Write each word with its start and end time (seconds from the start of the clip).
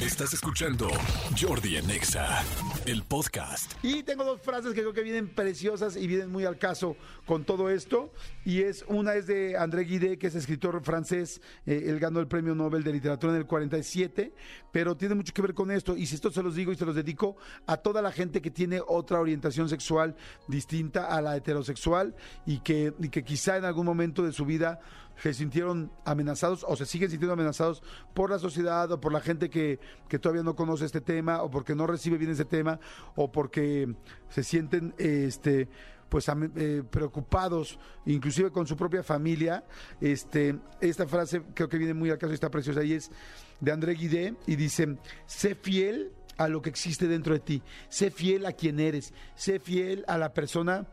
Estás 0.00 0.34
escuchando 0.34 0.88
Jordi 1.40 1.78
Anexa, 1.78 2.44
el 2.84 3.02
podcast. 3.02 3.72
Y 3.82 4.02
tengo 4.02 4.24
dos 4.24 4.42
frases 4.42 4.74
que 4.74 4.82
creo 4.82 4.92
que 4.92 5.02
vienen 5.02 5.26
preciosas 5.26 5.96
y 5.96 6.06
vienen 6.06 6.30
muy 6.30 6.44
al 6.44 6.58
caso 6.58 6.98
con 7.24 7.44
todo 7.44 7.70
esto. 7.70 8.12
Y 8.44 8.60
es 8.60 8.84
una 8.88 9.14
es 9.14 9.26
de 9.26 9.56
André 9.56 9.84
Guidé, 9.84 10.18
que 10.18 10.26
es 10.26 10.34
escritor 10.34 10.82
francés. 10.84 11.40
eh, 11.64 11.84
él 11.86 11.98
ganó 11.98 12.20
el 12.20 12.28
premio 12.28 12.54
Nobel 12.54 12.84
de 12.84 12.92
Literatura 12.92 13.32
en 13.32 13.38
el 13.38 13.46
47, 13.46 14.34
pero 14.70 14.98
tiene 14.98 15.14
mucho 15.14 15.32
que 15.32 15.40
ver 15.40 15.54
con 15.54 15.70
esto. 15.70 15.96
Y 15.96 16.04
si 16.04 16.16
esto 16.16 16.30
se 16.30 16.42
los 16.42 16.54
digo 16.54 16.72
y 16.72 16.76
se 16.76 16.84
los 16.84 16.94
dedico 16.94 17.38
a 17.66 17.78
toda 17.78 18.02
la 18.02 18.12
gente 18.12 18.42
que 18.42 18.50
tiene 18.50 18.82
otra 18.86 19.18
orientación 19.18 19.70
sexual 19.70 20.14
distinta 20.46 21.06
a 21.06 21.22
la 21.22 21.34
heterosexual 21.38 22.14
y 22.44 22.58
que, 22.58 22.92
y 23.00 23.08
que 23.08 23.24
quizá 23.24 23.56
en 23.56 23.64
algún 23.64 23.86
momento 23.86 24.22
de 24.22 24.32
su 24.32 24.44
vida 24.44 24.78
se 25.18 25.34
sintieron 25.34 25.90
amenazados 26.04 26.64
o 26.66 26.76
se 26.76 26.86
siguen 26.86 27.10
sintiendo 27.10 27.32
amenazados 27.32 27.82
por 28.14 28.30
la 28.30 28.38
sociedad 28.38 28.90
o 28.92 29.00
por 29.00 29.12
la 29.12 29.20
gente 29.20 29.50
que, 29.50 29.80
que 30.08 30.18
todavía 30.18 30.42
no 30.42 30.54
conoce 30.54 30.84
este 30.84 31.00
tema 31.00 31.42
o 31.42 31.50
porque 31.50 31.74
no 31.74 31.86
recibe 31.86 32.18
bien 32.18 32.30
ese 32.30 32.44
tema 32.44 32.78
o 33.14 33.30
porque 33.30 33.94
se 34.28 34.42
sienten 34.42 34.94
este 34.98 35.68
pues 36.08 36.28
eh, 36.28 36.82
preocupados 36.88 37.78
inclusive 38.04 38.50
con 38.50 38.66
su 38.66 38.76
propia 38.76 39.02
familia. 39.02 39.64
Este 40.00 40.56
esta 40.80 41.06
frase 41.06 41.42
creo 41.54 41.68
que 41.68 41.78
viene 41.78 41.94
muy 41.94 42.10
al 42.10 42.18
caso 42.18 42.32
y 42.32 42.34
está 42.34 42.50
preciosa 42.50 42.82
y 42.84 42.92
es 42.92 43.10
de 43.60 43.72
André 43.72 43.94
Guidé 43.94 44.36
y 44.46 44.56
dice 44.56 44.98
sé 45.26 45.54
fiel 45.54 46.12
a 46.36 46.48
lo 46.48 46.60
que 46.60 46.68
existe 46.68 47.08
dentro 47.08 47.32
de 47.32 47.40
ti 47.40 47.62
sé 47.88 48.10
fiel 48.10 48.44
a 48.44 48.52
quien 48.52 48.78
eres 48.78 49.14
sé 49.34 49.58
fiel 49.58 50.04
a 50.06 50.18
la 50.18 50.34
persona 50.34 50.86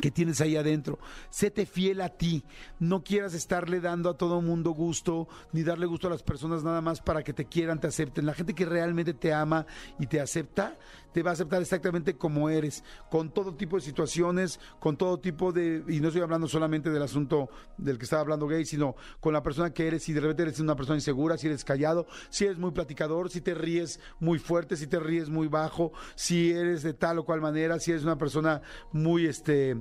que 0.00 0.10
tienes 0.10 0.40
ahí 0.40 0.56
adentro. 0.56 0.98
Séte 1.30 1.66
fiel 1.66 2.00
a 2.00 2.08
ti. 2.08 2.44
No 2.78 3.02
quieras 3.02 3.34
estarle 3.34 3.80
dando 3.80 4.10
a 4.10 4.16
todo 4.16 4.40
mundo 4.40 4.70
gusto, 4.70 5.28
ni 5.52 5.62
darle 5.62 5.86
gusto 5.86 6.08
a 6.08 6.10
las 6.10 6.22
personas 6.22 6.62
nada 6.64 6.80
más 6.80 7.00
para 7.00 7.22
que 7.22 7.32
te 7.32 7.44
quieran, 7.44 7.80
te 7.80 7.86
acepten. 7.86 8.26
La 8.26 8.34
gente 8.34 8.54
que 8.54 8.64
realmente 8.64 9.14
te 9.14 9.32
ama 9.32 9.66
y 9.98 10.06
te 10.06 10.20
acepta, 10.20 10.78
te 11.12 11.22
va 11.22 11.30
a 11.30 11.32
aceptar 11.34 11.60
exactamente 11.60 12.16
como 12.16 12.48
eres, 12.48 12.84
con 13.10 13.30
todo 13.30 13.54
tipo 13.54 13.76
de 13.76 13.82
situaciones, 13.82 14.60
con 14.78 14.96
todo 14.96 15.18
tipo 15.18 15.52
de... 15.52 15.82
Y 15.88 16.00
no 16.00 16.08
estoy 16.08 16.22
hablando 16.22 16.48
solamente 16.48 16.90
del 16.90 17.02
asunto 17.02 17.48
del 17.76 17.98
que 17.98 18.04
estaba 18.04 18.22
hablando 18.22 18.46
gay, 18.46 18.64
sino 18.64 18.96
con 19.20 19.32
la 19.32 19.42
persona 19.42 19.72
que 19.72 19.86
eres. 19.86 20.02
Si 20.02 20.12
de 20.12 20.20
repente 20.20 20.42
eres 20.42 20.60
una 20.60 20.76
persona 20.76 20.96
insegura, 20.96 21.36
si 21.36 21.46
eres 21.46 21.64
callado, 21.64 22.06
si 22.28 22.44
eres 22.44 22.58
muy 22.58 22.70
platicador, 22.70 23.30
si 23.30 23.40
te 23.40 23.54
ríes 23.54 24.00
muy 24.18 24.38
fuerte, 24.38 24.76
si 24.76 24.86
te 24.86 24.98
ríes 24.98 25.28
muy 25.28 25.48
bajo, 25.48 25.92
si 26.14 26.50
eres 26.50 26.82
de 26.82 26.94
tal 26.94 27.18
o 27.18 27.24
cual 27.24 27.40
manera, 27.40 27.78
si 27.78 27.90
eres 27.90 28.04
una 28.04 28.18
persona 28.18 28.62
muy, 28.92 29.26
este 29.26 29.76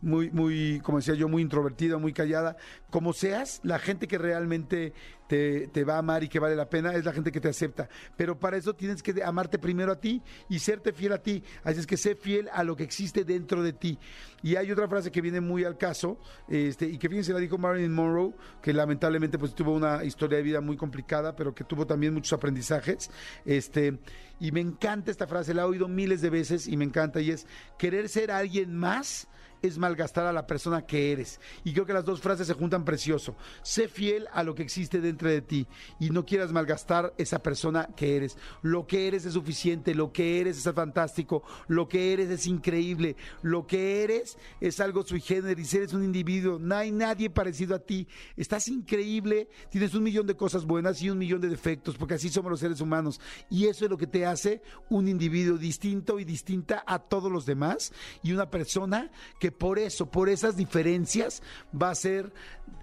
muy, 0.00 0.30
muy, 0.30 0.80
como 0.82 0.98
decía 0.98 1.14
yo, 1.14 1.28
muy 1.28 1.42
introvertida, 1.42 1.98
muy 1.98 2.12
callada. 2.12 2.56
Como 2.90 3.12
seas, 3.12 3.60
la 3.62 3.78
gente 3.78 4.06
que 4.06 4.18
realmente 4.18 4.92
te, 5.28 5.68
te 5.68 5.84
va 5.84 5.94
a 5.94 5.98
amar 5.98 6.22
y 6.24 6.28
que 6.28 6.38
vale 6.38 6.54
la 6.54 6.68
pena 6.68 6.94
es 6.94 7.04
la 7.04 7.12
gente 7.12 7.32
que 7.32 7.40
te 7.40 7.48
acepta. 7.48 7.88
Pero 8.16 8.38
para 8.38 8.56
eso 8.56 8.74
tienes 8.74 9.02
que 9.02 9.22
amarte 9.22 9.58
primero 9.58 9.92
a 9.92 10.00
ti 10.00 10.22
y 10.48 10.58
serte 10.58 10.92
fiel 10.92 11.12
a 11.12 11.22
ti. 11.22 11.42
Así 11.64 11.80
es 11.80 11.86
que 11.86 11.96
sé 11.96 12.14
fiel 12.14 12.48
a 12.52 12.64
lo 12.64 12.76
que 12.76 12.84
existe 12.84 13.24
dentro 13.24 13.62
de 13.62 13.72
ti. 13.72 13.98
Y 14.42 14.56
hay 14.56 14.70
otra 14.70 14.88
frase 14.88 15.10
que 15.10 15.20
viene 15.20 15.40
muy 15.40 15.64
al 15.64 15.76
caso, 15.76 16.18
este, 16.48 16.86
y 16.86 16.98
que 16.98 17.08
fíjense, 17.08 17.32
la 17.32 17.40
dijo 17.40 17.58
Marilyn 17.58 17.92
Monroe, 17.92 18.34
que 18.62 18.72
lamentablemente 18.72 19.38
pues 19.38 19.54
tuvo 19.54 19.72
una 19.72 20.04
historia 20.04 20.38
de 20.38 20.44
vida 20.44 20.60
muy 20.60 20.76
complicada, 20.76 21.34
pero 21.34 21.54
que 21.54 21.64
tuvo 21.64 21.86
también 21.86 22.14
muchos 22.14 22.32
aprendizajes. 22.32 23.10
Este, 23.44 23.98
y 24.38 24.52
me 24.52 24.60
encanta 24.60 25.10
esta 25.10 25.26
frase, 25.26 25.54
la 25.54 25.62
he 25.62 25.64
oído 25.64 25.88
miles 25.88 26.20
de 26.20 26.30
veces 26.30 26.68
y 26.68 26.76
me 26.76 26.84
encanta, 26.84 27.20
y 27.20 27.30
es 27.30 27.46
querer 27.78 28.08
ser 28.08 28.30
alguien 28.30 28.76
más 28.76 29.28
es 29.66 29.78
malgastar 29.78 30.26
a 30.26 30.32
la 30.32 30.46
persona 30.46 30.86
que 30.86 31.12
eres. 31.12 31.40
Y 31.64 31.72
creo 31.72 31.86
que 31.86 31.92
las 31.92 32.04
dos 32.04 32.20
frases 32.20 32.46
se 32.46 32.54
juntan 32.54 32.84
precioso. 32.84 33.36
Sé 33.62 33.88
fiel 33.88 34.26
a 34.32 34.42
lo 34.42 34.54
que 34.54 34.62
existe 34.62 35.00
dentro 35.00 35.28
de 35.28 35.42
ti 35.42 35.66
y 36.00 36.10
no 36.10 36.24
quieras 36.24 36.52
malgastar 36.52 37.12
esa 37.18 37.42
persona 37.42 37.88
que 37.96 38.16
eres. 38.16 38.36
Lo 38.62 38.86
que 38.86 39.08
eres 39.08 39.24
es 39.24 39.34
suficiente, 39.34 39.94
lo 39.94 40.12
que 40.12 40.40
eres 40.40 40.64
es 40.64 40.74
fantástico, 40.74 41.42
lo 41.68 41.88
que 41.88 42.12
eres 42.12 42.30
es 42.30 42.46
increíble, 42.46 43.16
lo 43.42 43.66
que 43.66 44.02
eres 44.02 44.38
es 44.60 44.80
algo 44.80 45.04
sui 45.04 45.20
generis, 45.20 45.74
eres 45.74 45.92
un 45.92 46.04
individuo, 46.04 46.58
no 46.58 46.76
hay 46.76 46.92
nadie 46.92 47.30
parecido 47.30 47.74
a 47.74 47.78
ti. 47.78 48.06
Estás 48.36 48.68
increíble, 48.68 49.48
tienes 49.70 49.94
un 49.94 50.02
millón 50.02 50.26
de 50.26 50.36
cosas 50.36 50.64
buenas 50.64 51.00
y 51.02 51.10
un 51.10 51.18
millón 51.18 51.40
de 51.40 51.48
defectos, 51.48 51.96
porque 51.96 52.14
así 52.14 52.28
somos 52.28 52.50
los 52.50 52.60
seres 52.60 52.80
humanos. 52.80 53.20
Y 53.50 53.66
eso 53.66 53.84
es 53.84 53.90
lo 53.90 53.98
que 53.98 54.06
te 54.06 54.26
hace 54.26 54.62
un 54.90 55.08
individuo 55.08 55.58
distinto 55.58 56.18
y 56.18 56.24
distinta 56.24 56.84
a 56.86 56.98
todos 56.98 57.30
los 57.30 57.46
demás 57.46 57.92
y 58.22 58.32
una 58.32 58.50
persona 58.50 59.10
que 59.40 59.52
por 59.58 59.78
eso, 59.78 60.06
por 60.06 60.28
esas 60.28 60.56
diferencias, 60.56 61.42
va 61.80 61.90
a 61.90 61.94
ser 61.94 62.32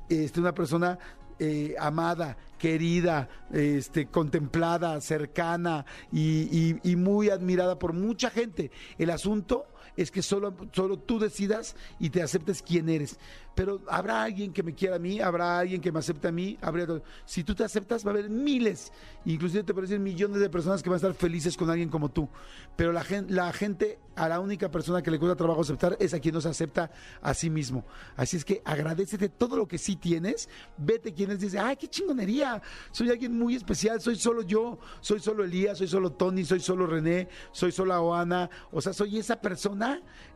este, 0.10 0.40
una 0.40 0.54
persona 0.54 1.00
eh, 1.40 1.76
amada, 1.80 2.38
querida, 2.58 3.28
este, 3.52 4.06
contemplada, 4.08 5.02
cercana 5.02 5.86
y, 6.12 6.48
y- 6.52 6.80
y 6.84 6.96
muy 6.96 7.30
admirada 7.30 7.78
por 7.80 7.94
mucha 7.94 8.30
gente. 8.30 8.72
El 8.98 9.10
asunto 9.10 9.66
es 9.96 10.12
que 10.12 10.22
solo, 10.22 10.54
solo 10.72 10.98
tú 10.98 11.20
decidas 11.20 11.76
y 12.00 12.10
te 12.10 12.22
aceptes 12.22 12.62
quién 12.62 12.90
eres. 12.90 13.18
Pero 13.56 13.82
habrá 13.88 14.24
alguien 14.24 14.52
que 14.52 14.64
me 14.64 14.74
quiera 14.74 14.96
a 14.96 15.00
mí, 15.00 15.20
habrá 15.20 15.60
alguien 15.60 15.80
que 15.80 15.92
me 15.92 16.00
acepte 16.00 16.28
a 16.28 16.32
mí, 16.32 16.58
habrá... 16.62 16.88
Si 17.26 17.44
tú 17.44 17.54
te 17.54 17.64
aceptas 17.64 18.04
va 18.04 18.10
a 18.10 18.14
haber 18.14 18.30
miles, 18.30 18.92
inclusive 19.26 19.64
te 19.64 19.74
parecen 19.74 20.02
millones 20.02 20.40
de 20.40 20.50
personas 20.50 20.82
que 20.82 20.90
van 20.90 20.96
a 20.96 20.98
estar 20.98 21.14
felices 21.14 21.56
con 21.56 21.70
alguien 21.70 21.90
como 21.90 22.10
tú. 22.10 22.28
Pero 22.76 22.92
la 22.92 23.04
gente, 23.04 23.32
la 23.32 23.54
gente, 23.54 24.00
a 24.16 24.28
la 24.28 24.40
única 24.40 24.72
persona 24.72 25.04
que 25.04 25.12
le 25.12 25.20
cuesta 25.20 25.36
trabajo 25.36 25.62
aceptar 25.62 25.98
es 26.00 26.14
a 26.16 26.20
quien 26.20 26.34
no 26.34 26.42
se 26.42 26.50
acepta 26.50 26.92
a 27.22 27.34
sí 27.36 27.52
mismo. 27.52 27.86
Así 28.16 28.38
es 28.38 28.46
que 28.46 28.62
agradecete 28.66 29.30
todo 29.30 29.56
lo 29.56 29.68
que 29.68 29.78
sí 29.78 29.98
tienes, 29.98 30.50
vete 30.78 31.14
quienes 31.14 31.40
dice, 31.40 31.60
ay, 31.60 31.78
qué 31.78 31.88
chingonería, 31.88 32.62
soy 32.92 33.12
alguien 33.12 33.38
muy 33.38 33.56
especial, 33.56 34.02
soy 34.02 34.16
solo 34.16 34.42
yo, 34.42 34.80
soy 35.00 35.20
solo 35.20 35.44
Elías, 35.44 35.78
soy 35.78 35.88
solo 35.88 36.12
Tony, 36.14 36.44
soy 36.44 36.60
solo 36.60 36.88
René, 36.88 37.28
soy 37.52 37.72
solo 37.72 37.94
Oana, 38.02 38.50
o 38.72 38.82
sea, 38.82 38.94
soy 38.94 39.18
esa 39.18 39.40
persona 39.40 39.73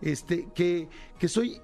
este, 0.01 0.47
que, 0.53 0.89
que 1.19 1.27
soy 1.27 1.61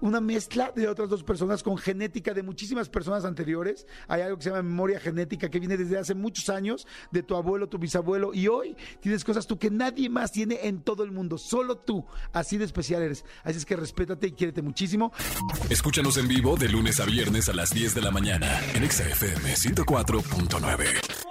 una 0.00 0.20
mezcla 0.20 0.72
de 0.74 0.88
otras 0.88 1.08
dos 1.08 1.22
personas 1.22 1.62
con 1.62 1.76
genética 1.76 2.34
de 2.34 2.42
muchísimas 2.42 2.88
personas 2.88 3.24
anteriores. 3.24 3.86
Hay 4.06 4.22
algo 4.22 4.36
que 4.36 4.44
se 4.44 4.50
llama 4.50 4.62
memoria 4.62 5.00
genética 5.00 5.48
que 5.48 5.58
viene 5.58 5.76
desde 5.76 5.98
hace 5.98 6.14
muchos 6.14 6.48
años 6.48 6.86
de 7.10 7.22
tu 7.22 7.36
abuelo, 7.36 7.68
tu 7.68 7.78
bisabuelo 7.78 8.32
y 8.32 8.48
hoy 8.48 8.76
tienes 9.00 9.24
cosas 9.24 9.46
tú 9.46 9.58
que 9.58 9.70
nadie 9.70 10.08
más 10.08 10.32
tiene 10.32 10.60
en 10.62 10.82
todo 10.82 11.04
el 11.04 11.12
mundo, 11.12 11.38
solo 11.38 11.78
tú. 11.78 12.04
Así 12.32 12.58
de 12.58 12.64
especial 12.64 13.02
eres. 13.02 13.24
Así 13.42 13.58
es 13.58 13.66
que 13.66 13.76
respétate 13.76 14.28
y 14.28 14.32
quiérete 14.32 14.62
muchísimo. 14.62 15.12
Escúchanos 15.70 16.16
en 16.16 16.28
vivo 16.28 16.56
de 16.56 16.68
lunes 16.68 17.00
a 17.00 17.04
viernes 17.04 17.48
a 17.48 17.52
las 17.52 17.70
10 17.70 17.94
de 17.94 18.02
la 18.02 18.10
mañana 18.10 18.60
en 18.74 18.84
Exa 18.84 19.08
FM 19.08 19.54
104.9. 19.54 21.27